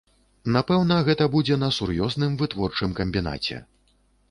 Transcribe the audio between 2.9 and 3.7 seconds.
камбінаце.